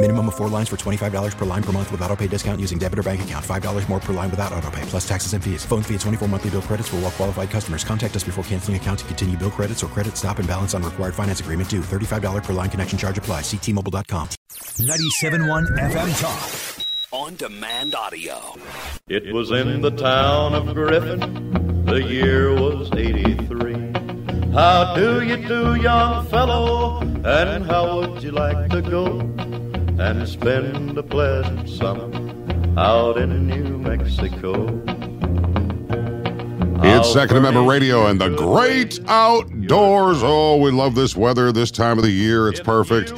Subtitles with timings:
[0.00, 2.78] Minimum of four lines for $25 per line per month with auto pay discount using
[2.78, 3.44] debit or bank account.
[3.44, 5.64] $5 more per line without auto pay, plus taxes and fees.
[5.64, 7.82] Phone fee at 24 monthly bill credits for all well qualified customers.
[7.82, 10.84] Contact us before canceling account to continue bill credits or credit stop and balance on
[10.84, 11.80] required finance agreement due.
[11.80, 13.40] $35 per line connection charge apply.
[13.40, 14.28] Ctmobile.com.
[14.78, 16.84] 97.1 FM Talk.
[17.10, 18.38] On demand audio.
[19.08, 21.84] It was in the town of Griffin.
[21.86, 24.52] The year was 83.
[24.52, 27.00] How do you do, young fellow?
[27.24, 29.18] And how would you like to go
[29.98, 32.04] and spend a pleasant summer
[32.78, 34.66] out in New Mexico?
[36.80, 40.20] It's Second Amendment Radio and the great outdoors.
[40.22, 42.48] Oh, we love this weather this time of the year.
[42.48, 43.12] It's perfect.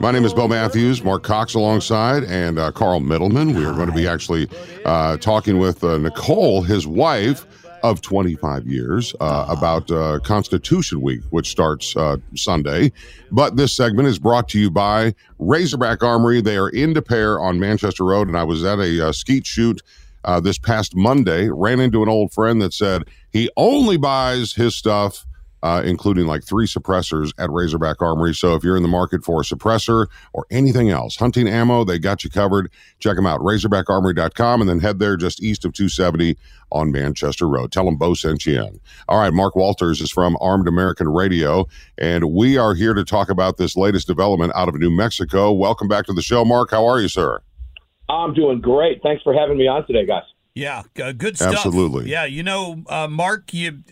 [0.00, 3.54] My name is Bill Matthews, Marc Cox alongside, and uh, Carl Middleman.
[3.54, 4.48] We are going to be actually
[4.84, 7.46] uh, talking with uh, Nicole, his wife
[7.84, 12.90] of 25 years, uh, about uh, Constitution Week, which starts uh, Sunday.
[13.30, 16.40] But this segment is brought to you by Razorback Armory.
[16.40, 19.82] They are in Des Peres on Manchester Road, and I was at a skeet shoot
[20.24, 24.74] uh, this past Monday, ran into an old friend that said he only buys his
[24.74, 25.26] stuff,
[25.64, 28.34] uh, including like three suppressors at Razorback Armory.
[28.34, 31.98] So if you're in the market for a suppressor or anything else, hunting ammo, they
[31.98, 32.70] got you covered.
[32.98, 36.36] Check them out, razorbackarmory.com, and then head there just east of 270
[36.70, 37.72] on Manchester Road.
[37.72, 38.78] Tell them Bo sent you in.
[39.08, 43.30] All right, Mark Walters is from Armed American Radio, and we are here to talk
[43.30, 45.50] about this latest development out of New Mexico.
[45.50, 46.72] Welcome back to the show, Mark.
[46.72, 47.40] How are you, sir?
[48.10, 49.02] I'm doing great.
[49.02, 50.24] Thanks for having me on today, guys.
[50.54, 51.54] Yeah, uh, good stuff.
[51.54, 52.08] Absolutely.
[52.08, 53.82] Yeah, you know, uh, Mark, you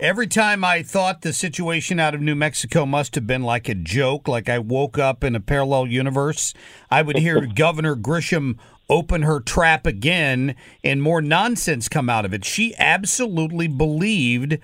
[0.00, 3.76] every time I thought the situation out of New Mexico must have been like a
[3.76, 6.52] joke, like I woke up in a parallel universe,
[6.90, 12.34] I would hear Governor Grisham open her trap again and more nonsense come out of
[12.34, 12.44] it.
[12.44, 14.58] She absolutely believed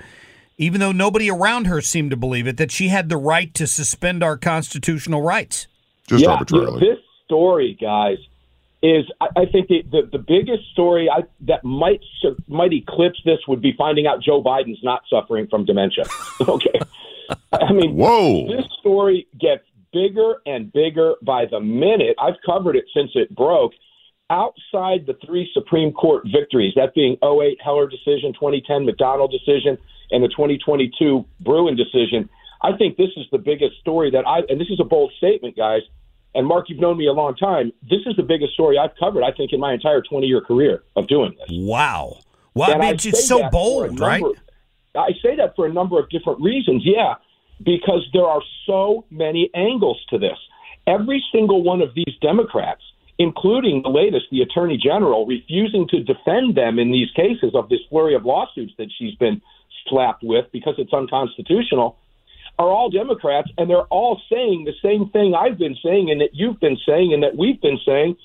[0.58, 3.66] even though nobody around her seemed to believe it that she had the right to
[3.66, 5.68] suspend our constitutional rights.
[6.08, 6.80] Just yeah, arbitrarily.
[6.80, 8.18] This story, guys,
[8.86, 12.00] is I, I think the, the the biggest story I, that might
[12.47, 16.04] might eclipse this would be finding out Joe Biden's not suffering from dementia.
[16.41, 16.78] okay,
[17.52, 22.16] I mean, whoa, this story gets bigger and bigger by the minute.
[22.20, 23.72] I've covered it since it broke.
[24.28, 29.78] Outside the three Supreme Court victories, that being 08 Heller decision, 2010 McDonald decision,
[30.10, 32.28] and the 2022 Bruen decision,
[32.60, 35.56] I think this is the biggest story that I, and this is a bold statement,
[35.56, 35.82] guys.
[36.36, 37.72] And Mark, you've known me a long time.
[37.88, 40.82] This is the biggest story I've covered, I think, in my entire 20 year career
[40.94, 41.48] of doing this.
[41.50, 42.19] Wow.
[42.54, 44.24] Well, I mean, it's just so bold, number, right?
[44.94, 46.82] I say that for a number of different reasons.
[46.84, 47.14] Yeah,
[47.64, 50.36] because there are so many angles to this.
[50.86, 52.82] Every single one of these Democrats,
[53.18, 57.80] including the latest, the Attorney General, refusing to defend them in these cases of this
[57.88, 59.41] flurry of lawsuits that she's been
[59.88, 61.97] slapped with because it's unconstitutional
[62.58, 66.30] are all Democrats, and they're all saying the same thing I've been saying, and that
[66.32, 68.16] you've been saying, and that we've been saying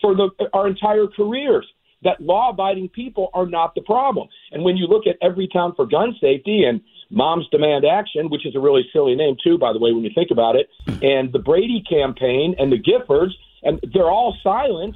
[0.00, 1.66] for the, our entire careers.
[2.02, 4.28] That law-abiding people are not the problem.
[4.52, 8.54] And when you look at Everytown for gun safety and Moms Demand Action, which is
[8.54, 11.04] a really silly name too, by the way, when you think about it, hmm.
[11.04, 13.32] and the Brady campaign and the Giffords,
[13.62, 14.94] and they're all silent.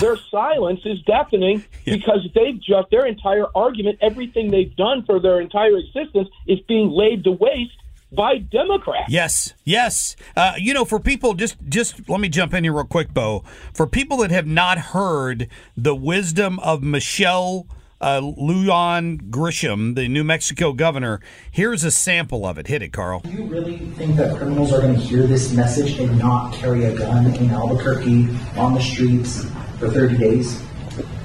[0.00, 5.40] Their silence is deafening because they've just their entire argument, everything they've done for their
[5.40, 7.72] entire existence, is being laid to waste
[8.14, 9.10] by Democrats.
[9.10, 10.16] Yes, yes.
[10.36, 13.44] Uh, you know, for people, just just let me jump in here real quick, Bo.
[13.72, 17.66] For people that have not heard the wisdom of Michelle
[18.00, 21.20] uh, Lujan Grisham, the New Mexico governor,
[21.50, 22.66] here's a sample of it.
[22.66, 23.20] Hit it, Carl.
[23.20, 26.84] Do you really think that criminals are going to hear this message and not carry
[26.84, 29.44] a gun in Albuquerque on the streets
[29.78, 30.62] for 30 days?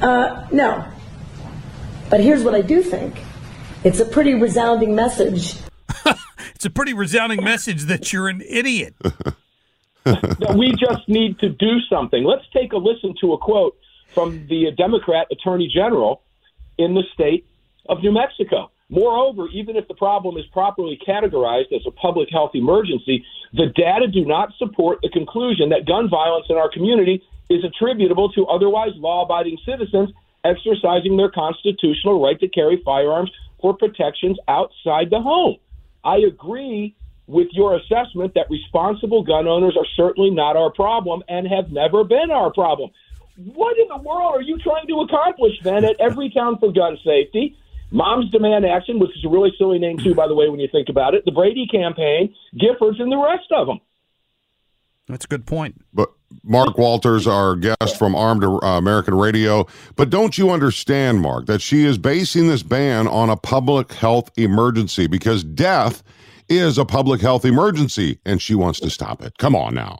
[0.02, 0.86] Uh, no.
[2.10, 3.20] But here's what I do think.
[3.84, 5.56] It's a pretty resounding message
[6.60, 8.94] it's a pretty resounding message that you're an idiot.
[10.04, 12.26] that we just need to do something.
[12.26, 13.78] Let's take a listen to a quote
[14.14, 16.22] from the Democrat Attorney General
[16.78, 17.48] in the state
[17.88, 18.72] of New Mexico.
[18.90, 23.24] Moreover, even if the problem is properly categorized as a public health emergency,
[23.54, 28.34] the data do not support the conclusion that gun violence in our community is attributable
[28.34, 30.10] to otherwise law abiding citizens
[30.44, 35.56] exercising their constitutional right to carry firearms for protections outside the home.
[36.04, 36.96] I agree
[37.28, 42.04] with your assessment that responsible gun owners are certainly not our problem and have never
[42.04, 42.90] been our problem.
[43.38, 47.56] What in the world are you trying to accomplish then at Everytown for gun safety?
[47.92, 50.68] Moms Demand Action, which is a really silly name too, by the way, when you
[50.72, 53.80] think about it, the Brady campaign, Giffords, and the rest of them.
[55.10, 55.84] That's a good point.
[55.94, 56.12] But
[56.44, 59.68] Mark Walters, our guest from Armed uh, American Radio.
[59.96, 64.30] But don't you understand, Mark, that she is basing this ban on a public health
[64.38, 66.04] emergency because death
[66.48, 69.38] is a public health emergency and she wants to stop it.
[69.40, 70.00] Come on now.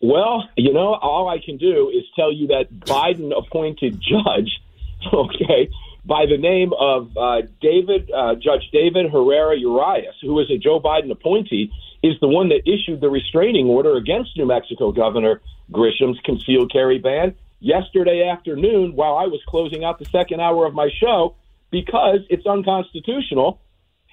[0.00, 4.60] Well, you know, all I can do is tell you that Biden appointed judge,
[5.12, 5.70] okay,
[6.08, 10.80] by the name of uh, David, uh, Judge David Herrera Urias, who is a Joe
[10.80, 11.70] Biden appointee,
[12.02, 16.98] is the one that issued the restraining order against New Mexico Governor Grisham's concealed carry
[16.98, 21.34] ban yesterday afternoon while I was closing out the second hour of my show
[21.70, 23.60] because it's unconstitutional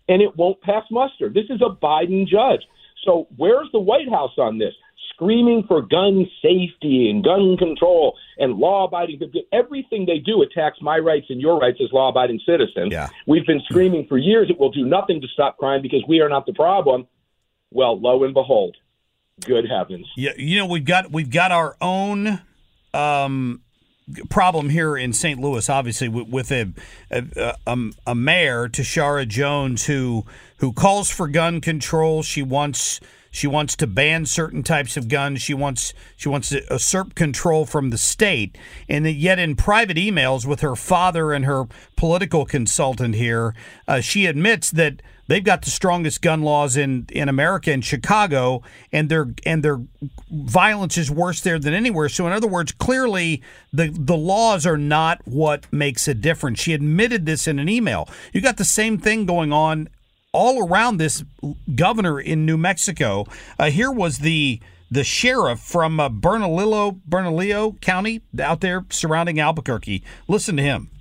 [0.10, 1.30] and it won't pass muster.
[1.30, 2.68] This is a Biden judge.
[3.06, 4.74] So where's the White House on this?
[5.16, 9.20] Screaming for gun safety and gun control and law abiding.
[9.54, 12.92] Everything they do attacks my rights and your rights as law abiding citizens.
[12.92, 13.08] Yeah.
[13.26, 16.28] We've been screaming for years it will do nothing to stop crime because we are
[16.28, 17.08] not the problem.
[17.72, 18.76] Well, lo and behold,
[19.42, 20.06] good heavens.
[20.18, 22.42] Yeah, you know we've got we've got our own
[22.94, 23.62] um,
[24.30, 25.40] problem here in St.
[25.40, 26.74] Louis, obviously with, with a,
[27.10, 27.78] a, a
[28.08, 30.26] a mayor Tishaura Jones who
[30.58, 32.22] who calls for gun control.
[32.24, 33.00] She wants
[33.36, 35.42] she wants to ban certain types of guns.
[35.42, 38.58] She wants she wants to usurp control from the state.
[38.88, 41.66] And yet, in private emails with her father and her
[41.98, 43.54] political consultant here,
[43.90, 48.64] uh, she admits that they've got the strongest gun laws in, in America in Chicago,
[48.94, 49.82] and their and their
[50.32, 52.08] violence is worse there than anywhere.
[52.08, 53.42] So, in other words, clearly
[53.74, 56.62] the the laws are not what makes a difference.
[56.62, 58.08] She admitted this in an email.
[58.32, 59.90] You got the same thing going on
[60.36, 61.24] all around this
[61.76, 63.26] governor in New Mexico.
[63.58, 64.60] Uh, here was the
[64.92, 70.04] the sheriff from uh, Bernalillo, Bernalillo County out there surrounding Albuquerque.
[70.28, 70.92] Listen to him.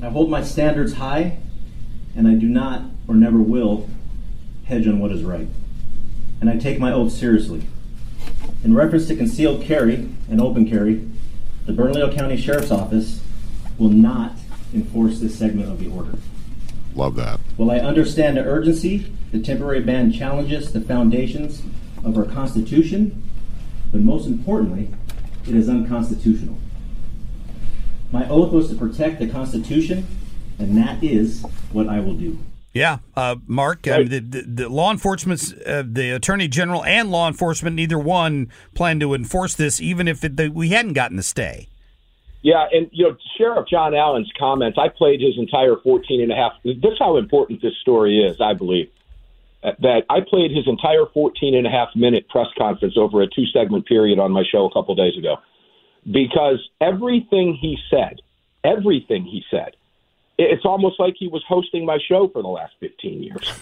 [0.00, 1.38] I hold my standards high,
[2.14, 3.88] and I do not or never will
[4.66, 5.48] hedge on what is right.
[6.40, 7.66] And I take my oath seriously.
[8.62, 11.08] In reference to concealed carry and open carry,
[11.64, 13.22] the Bernalillo County Sheriff's Office
[13.78, 14.32] will not
[14.74, 16.18] enforce this segment of the order.
[16.96, 17.38] Love that.
[17.56, 21.62] While I understand the urgency, the temporary ban challenges the foundations
[22.02, 23.22] of our Constitution,
[23.92, 24.90] but most importantly,
[25.46, 26.56] it is unconstitutional.
[28.10, 30.06] My oath was to protect the Constitution,
[30.58, 32.38] and that is what I will do.
[32.72, 37.26] Yeah, uh, Mark, uh, the, the, the, law enforcement, uh, the attorney general, and law
[37.26, 41.22] enforcement, neither one plan to enforce this, even if it, the, we hadn't gotten the
[41.22, 41.68] stay.
[42.42, 44.78] Yeah, and you know, Sheriff John Allen's comments.
[44.78, 46.52] I played his entire 14 and a half.
[46.64, 48.90] This is how important this story is, I believe.
[49.64, 53.26] Uh, that I played his entire 14 and a half minute press conference over a
[53.26, 55.38] two segment period on my show a couple days ago,
[56.10, 58.20] because everything he said,
[58.62, 59.74] everything he said,
[60.38, 63.52] it's almost like he was hosting my show for the last 15 years.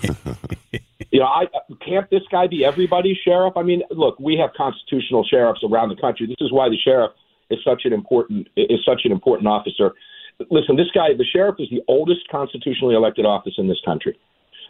[1.13, 1.47] you know, I
[1.81, 3.57] can't this guy be everybody's sheriff?
[3.57, 6.27] I mean, look, we have constitutional sheriffs around the country.
[6.27, 7.13] This is why the sheriff
[7.55, 9.95] is such an important is such an important officer.
[10.51, 14.19] Listen, this guy, the sheriff, is the oldest constitutionally elected office in this country.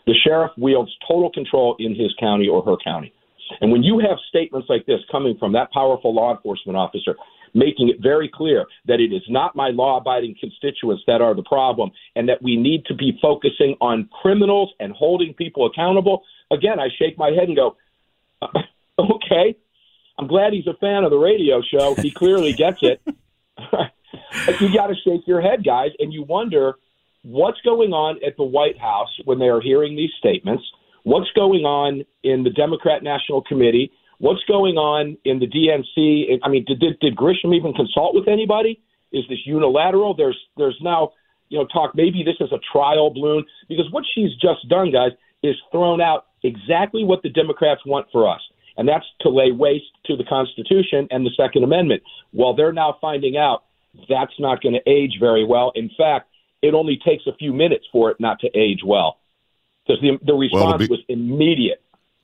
[0.06, 3.12] The sheriff wields total control in his county or her county.
[3.60, 7.14] And when you have statements like this coming from that powerful law enforcement officer,
[7.54, 11.42] making it very clear that it is not my law abiding constituents that are the
[11.42, 16.80] problem and that we need to be focusing on criminals and holding people accountable, again,
[16.80, 17.76] I shake my head and go,
[18.98, 19.56] okay,
[20.18, 21.94] I'm glad he's a fan of the radio show.
[21.96, 23.00] He clearly gets it.
[24.60, 26.74] you got to shake your head, guys, and you wonder
[27.22, 30.62] what's going on at the White House when they are hearing these statements.
[31.02, 33.92] What's going on in the Democrat National Committee?
[34.18, 36.38] What's going on in the DNC?
[36.42, 38.80] I mean, did, did, did Grisham even consult with anybody?
[39.12, 40.14] Is this unilateral?
[40.14, 41.12] There's there's now
[41.48, 45.12] you know talk maybe this is a trial balloon because what she's just done, guys,
[45.42, 48.40] is thrown out exactly what the Democrats want for us
[48.76, 52.02] and that's to lay waste to the Constitution and the Second Amendment.
[52.32, 53.64] Well, they're now finding out
[54.08, 55.72] that's not going to age very well.
[55.74, 56.28] In fact,
[56.62, 59.18] it only takes a few minutes for it not to age well
[59.86, 61.80] because the, the response well, be, was immediate.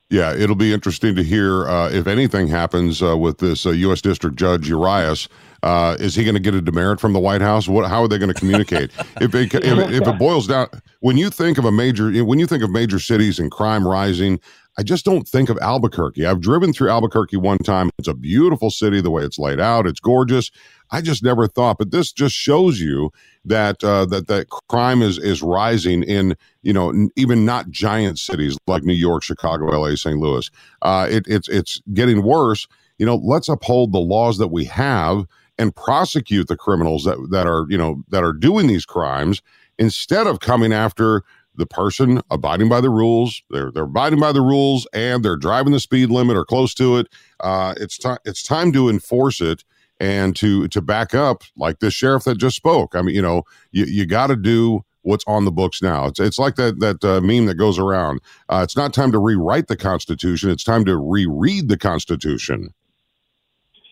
[0.09, 4.01] Yeah, it'll be interesting to hear uh, if anything happens uh, with this uh, U.S.
[4.01, 5.29] District Judge Urias.
[5.63, 7.69] Uh, is he going to get a demerit from the White House?
[7.69, 7.89] What?
[7.89, 8.91] How are they going to communicate?
[9.21, 10.69] if, it, if, if it boils down,
[11.01, 14.41] when you think of a major, when you think of major cities and crime rising,
[14.79, 16.27] I just don't think of Albuquerque.
[16.27, 17.91] I've driven through Albuquerque one time.
[17.99, 19.87] It's a beautiful city, the way it's laid out.
[19.87, 20.51] It's gorgeous.
[20.91, 23.11] I just never thought, but this just shows you
[23.45, 28.19] that uh, that that crime is is rising in you know n- even not giant
[28.19, 30.19] cities like New York, Chicago, L.A., St.
[30.19, 30.51] Louis.
[30.83, 32.67] Uh, it, it's it's getting worse.
[32.99, 35.27] You know, let's uphold the laws that we have
[35.59, 39.43] and prosecute the criminals that that are you know that are doing these crimes
[39.79, 41.23] instead of coming after
[41.61, 43.43] the person abiding by the rules.
[43.51, 46.97] They're they're abiding by the rules and they're driving the speed limit or close to
[46.97, 47.07] it.
[47.39, 49.63] Uh, it's time it's time to enforce it
[50.01, 52.97] and to to back up like this sheriff that just spoke.
[52.97, 56.07] I mean, you know, you you got to do what's on the books now.
[56.07, 58.21] It's it's like that that uh, meme that goes around.
[58.49, 60.51] Uh, it's not time to rewrite the Constitution.
[60.51, 62.75] It's time to reread the Constitution.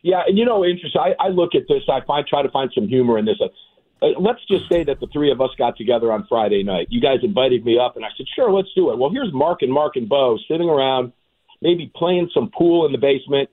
[0.03, 1.01] Yeah, and you know, interesting.
[1.01, 1.83] I, I look at this.
[1.89, 3.37] I find try to find some humor in this.
[4.01, 6.89] Let's just say that the three of us got together on Friday night.
[6.91, 9.63] You guys invited me up, and I said, "Sure, let's do it." Well, here's Mark
[9.63, 11.13] and Mark and Bo sitting around,
[11.61, 13.51] maybe playing some pool in the basement.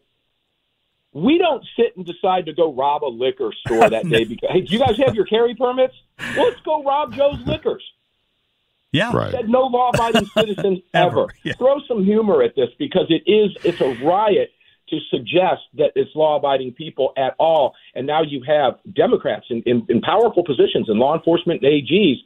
[1.13, 4.61] We don't sit and decide to go rob a liquor store that day because hey,
[4.61, 5.95] do you guys have your carry permits?
[6.19, 7.83] Well, let's go rob Joe's Liquors.
[8.91, 9.31] Yeah, right.
[9.31, 11.23] Said no law-abiding citizens ever.
[11.23, 11.53] Ever, yeah.
[11.53, 14.51] Throw some humor at this because it is it's a riot
[14.89, 17.73] to suggest that it's law-abiding people at all.
[17.95, 22.17] And now you have Democrats in, in, in powerful positions in law enforcement and AGs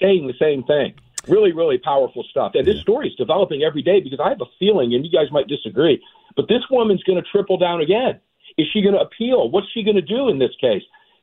[0.00, 0.94] saying the same thing.
[1.28, 2.52] Really, really powerful stuff.
[2.54, 5.30] And this story is developing every day because I have a feeling, and you guys
[5.30, 6.02] might disagree,
[6.34, 8.18] but this woman's going to triple down again.
[8.56, 9.50] Is she going to appeal?
[9.50, 10.82] What's she going to do in this case?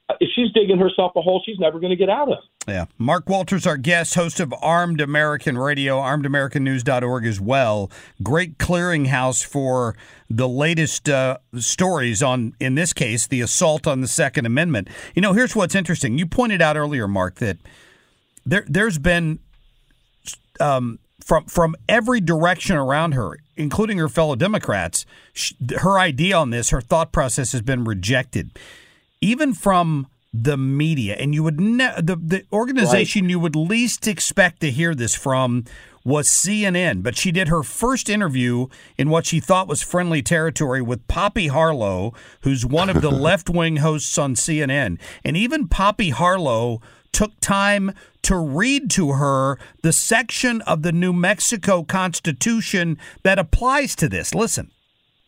[0.10, 2.38] Uh, If she's digging herself a hole she's never going to get out of.
[2.67, 2.86] Yeah.
[2.98, 7.91] Mark Walters, our guest, host of Armed American Radio, armedamericannews.org as well.
[8.22, 9.96] Great clearinghouse for
[10.29, 14.89] the latest uh, stories on, in this case, the assault on the Second Amendment.
[15.15, 16.17] You know, here's what's interesting.
[16.17, 17.57] You pointed out earlier, Mark, that
[18.46, 19.39] there, there's been
[20.60, 26.50] um, from from every direction around her, including her fellow Democrats, sh- her idea on
[26.50, 28.57] this, her thought process has been rejected,
[29.22, 30.07] even from
[30.44, 31.15] the media.
[31.15, 35.65] And you would ne- the the organization you would least expect to hear this from
[36.03, 38.67] was CNN, but she did her first interview
[38.98, 43.50] in what she thought was friendly territory with Poppy Harlow, who's one of the left
[43.50, 45.00] wing hosts on CNN.
[45.25, 47.91] And even Poppy Harlow took time
[48.22, 54.34] to read to her the section of the New Mexico Constitution that applies to this.
[54.34, 54.72] Listen.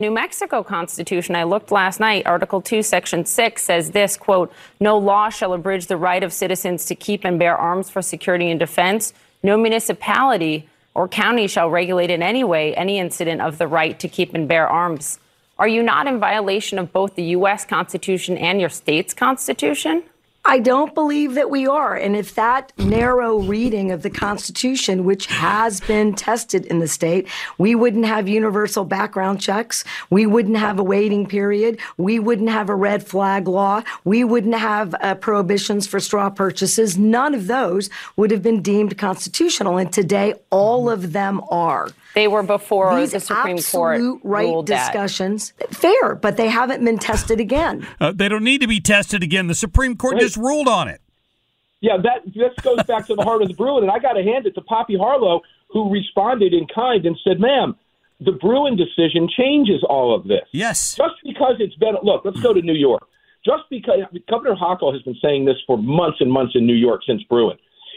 [0.00, 4.96] New Mexico Constitution, I looked last night, Article 2, Section 6 says this quote, no
[4.96, 8.58] law shall abridge the right of citizens to keep and bear arms for security and
[8.58, 9.12] defense.
[9.42, 14.08] No municipality or county shall regulate in any way any incident of the right to
[14.08, 15.18] keep and bear arms.
[15.58, 17.66] Are you not in violation of both the U.S.
[17.66, 20.02] Constitution and your state's Constitution?
[20.44, 21.94] I don't believe that we are.
[21.94, 27.28] And if that narrow reading of the Constitution, which has been tested in the state,
[27.58, 29.84] we wouldn't have universal background checks.
[30.08, 31.78] We wouldn't have a waiting period.
[31.98, 33.82] We wouldn't have a red flag law.
[34.04, 36.96] We wouldn't have uh, prohibitions for straw purchases.
[36.96, 39.76] None of those would have been deemed constitutional.
[39.76, 41.90] And today, all of them are.
[42.14, 44.86] They were before These the Supreme Court absolute right ruled that.
[44.86, 47.86] discussions, fair, but they haven't been tested again.
[48.00, 49.46] Uh, they don't need to be tested again.
[49.46, 51.00] The Supreme Court just ruled on it.
[51.80, 54.22] Yeah, that this goes back to the heart of the Bruen, and I got to
[54.22, 57.74] hand it to Poppy Harlow, who responded in kind and said, "Ma'am,
[58.20, 60.46] the Bruen decision changes all of this.
[60.52, 62.24] Yes, just because it's been look.
[62.24, 63.06] Let's go to New York.
[63.44, 67.00] Just because Governor Hochul has been saying this for months and months in New York
[67.06, 67.56] since Bruen,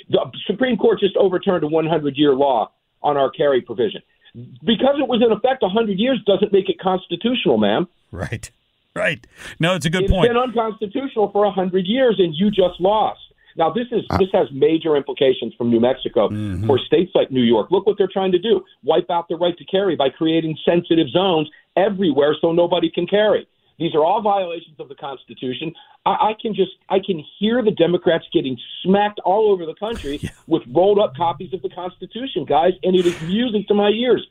[0.09, 2.71] the Supreme Court just overturned a 100-year law
[3.01, 4.01] on our carry provision.
[4.33, 7.89] Because it was in effect 100 years doesn't make it constitutional, ma'am.
[8.11, 8.49] Right.
[8.95, 9.25] Right.
[9.59, 10.25] No, it's a good It's point.
[10.25, 13.19] It's been unconstitutional for 100 years, and you just lost.
[13.55, 16.65] Now, this is this has major implications from New Mexico Mm-hmm.
[16.67, 17.69] for states like New York.
[17.71, 21.07] Look what they're trying to do: wipe out the right to carry by creating sensitive
[21.09, 23.47] zones everywhere so nobody can carry.
[23.79, 25.73] These are all violations of the Constitution.
[26.05, 30.19] I, I can just I can hear the Democrats getting smacked all over the country
[30.47, 34.27] with rolled up copies of the Constitution, guys, and it is music to my ears.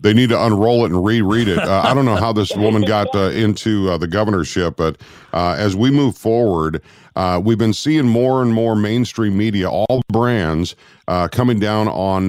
[0.00, 1.58] They need to unroll it and reread it.
[1.58, 5.00] Uh, I don't know how this woman got uh, into uh, the governorship, but
[5.32, 6.82] uh, as we move forward,
[7.16, 10.74] uh, we've been seeing more and more mainstream media, all brands,
[11.06, 12.28] uh, coming down on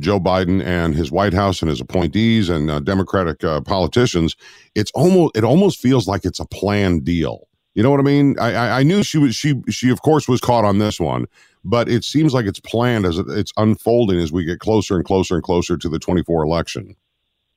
[0.00, 4.36] Joe Biden and his White House and his appointees and Democratic politicians.
[4.74, 7.46] It's almost it almost feels like it's a planned deal.
[7.74, 8.38] You know what I mean?
[8.38, 11.26] I, I, I knew she was she she of course was caught on this one,
[11.64, 15.34] but it seems like it's planned as it's unfolding as we get closer and closer
[15.34, 16.96] and closer to the 24 election.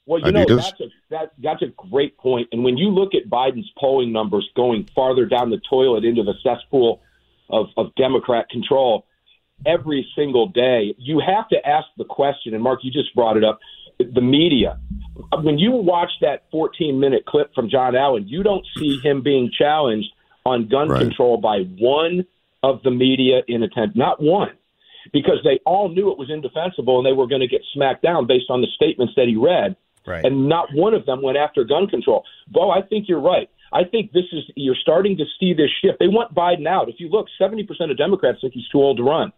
[0.06, 2.50] Well, you know that's a that that's a great point.
[2.52, 6.36] And when you look at Biden's polling numbers going farther down the toilet into the
[6.44, 7.02] cesspool
[7.50, 9.08] of, of Democrat control
[9.66, 12.54] every single day, you have to ask the question.
[12.54, 13.60] And Mark, you just brought it up.
[13.98, 14.78] The media.
[15.42, 19.50] When you watch that 14 minute clip from John Allen, you don't see him being
[19.58, 20.10] challenged
[20.46, 21.00] on gun Right.
[21.02, 22.26] control by one
[22.62, 23.96] of the media in attendance.
[23.96, 24.52] Not one
[25.14, 28.28] because they all knew it was indefensible and they were going to get smacked down
[28.28, 29.76] based on the statements that he read.
[30.08, 30.24] Right.
[30.24, 32.24] And not one of them went after gun control.
[32.48, 33.50] Bo, I think you're right.
[33.74, 36.00] I think this is you're starting to see this shift.
[36.00, 36.88] They want Biden out.
[36.90, 39.34] If you look, 70% of Democrats think he's too old to run.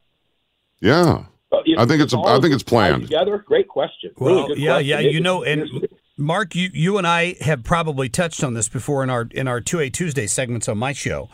[0.82, 1.26] Yeah.
[1.52, 3.04] Uh, if- I think it's all I think it's planned.
[3.04, 4.12] Together, great question.
[4.18, 4.88] Well, really good yeah, question.
[4.90, 8.68] yeah, It- you know, and Mark, you you and I have probably touched on this
[8.68, 11.30] before in our in our two A Tuesday segments on my show,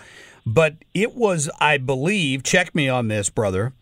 [0.46, 3.74] but it was, I believe, check me on this, brother.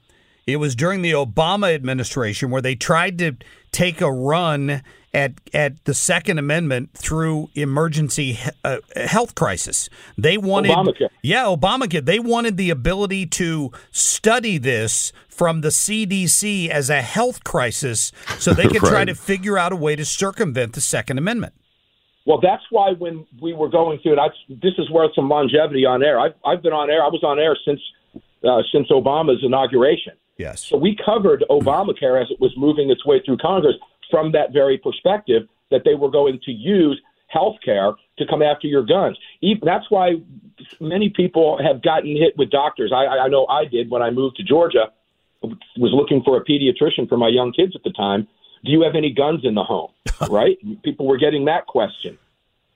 [0.48, 3.34] It was during the Obama administration where they tried to
[3.72, 4.81] take a run
[5.13, 9.89] at at the Second Amendment through emergency uh, health crisis.
[10.18, 11.10] They wanted, Obamacare.
[11.22, 12.03] yeah, Obamacare.
[12.03, 18.53] They wanted the ability to study this from the CDC as a health crisis, so
[18.53, 21.53] they could try to figure out a way to circumvent the Second Amendment.
[22.25, 25.86] Well, that's why when we were going through it, I, this is worth some longevity
[25.86, 26.20] on air.
[26.20, 27.03] I've, I've been on air.
[27.03, 27.82] I was on air since
[28.44, 30.13] uh, since Obama's inauguration.
[30.38, 30.65] Yes.
[30.65, 33.75] So we covered Obamacare as it was moving its way through Congress
[34.12, 38.68] from that very perspective that they were going to use health care to come after
[38.68, 39.18] your guns.
[39.41, 40.15] Even, that's why
[40.80, 42.91] many people have gotten hit with doctors.
[42.94, 44.91] I, I know I did when I moved to Georgia.
[45.41, 48.27] Was looking for a pediatrician for my young kids at the time.
[48.63, 49.91] Do you have any guns in the home?
[50.30, 50.58] right?
[50.84, 52.20] People were getting that question.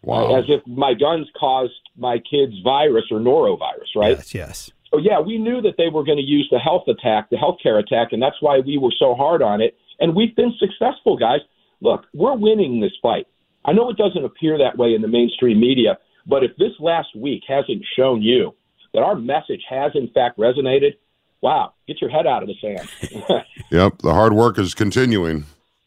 [0.01, 0.35] Wow.
[0.35, 4.17] As if my guns caused my kids virus or norovirus, right?
[4.17, 4.71] Yes, yes.
[4.91, 7.79] So yeah, we knew that they were going to use the health attack, the healthcare
[7.79, 9.77] attack, and that's why we were so hard on it.
[9.99, 11.39] And we've been successful, guys.
[11.81, 13.27] Look, we're winning this fight.
[13.65, 17.15] I know it doesn't appear that way in the mainstream media, but if this last
[17.15, 18.53] week hasn't shown you
[18.93, 20.93] that our message has in fact resonated,
[21.41, 23.43] wow, get your head out of the sand.
[23.71, 25.43] Yep, the hard work is continuing.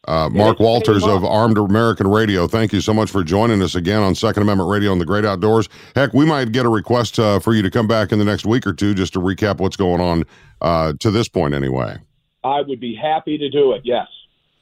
[0.06, 1.24] Uh, Mark Walters of.
[1.24, 4.90] Armed American Radio, thank you so much for joining us again on Second Amendment Radio
[4.90, 5.68] and the Great Outdoors.
[5.94, 8.46] Heck, we might get a request uh, for you to come back in the next
[8.46, 10.24] week or two just to recap what's going on
[10.60, 11.98] uh, to this point, anyway.
[12.44, 13.82] I would be happy to do it.
[13.84, 14.06] Yes.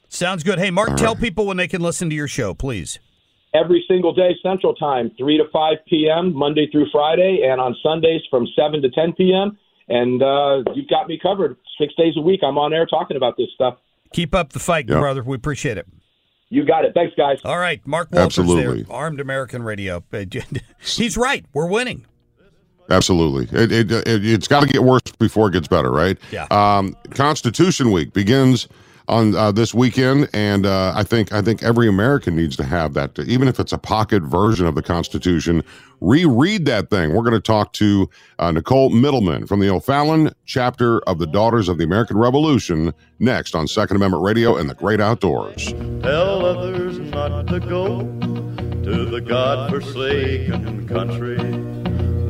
[0.08, 0.58] Sounds good.
[0.58, 2.98] Hey, Mark, tell people when they can listen to your show, please.
[3.54, 8.20] every single day Central Time, 3 to 5 p.m., Monday through Friday, and on Sundays
[8.30, 9.58] from 7 to 10 p.m.
[9.88, 11.56] And uh, you've got me covered.
[11.78, 13.78] Six days a week, I'm on air talking about this stuff.
[14.12, 14.98] Keep up the fight, Yeah.
[15.00, 15.22] brother.
[15.22, 15.86] We appreciate it.
[16.48, 16.92] You got it.
[16.94, 17.38] Thanks, guys.
[17.44, 18.82] All right, Mark Walters Absolutely.
[18.84, 20.02] there, Armed American Radio.
[20.80, 21.44] He's right.
[21.52, 22.06] We're winning.
[22.90, 23.58] Absolutely.
[23.58, 26.18] It, it, it, it's got to get worse before it gets better, right?
[26.30, 26.46] Yeah.
[26.50, 28.68] Um, Constitution Week begins
[29.08, 32.94] on uh, this weekend, and uh, I think I think every American needs to have
[32.94, 35.62] that, even if it's a pocket version of the Constitution.
[36.00, 37.14] Reread that thing.
[37.14, 41.70] We're going to talk to uh, Nicole Middleman from the O'Fallon chapter of the Daughters
[41.70, 45.72] of the American Revolution next on Second Amendment Radio and the Great Outdoors.
[46.02, 51.38] Tell others not to go to the God-forsaken country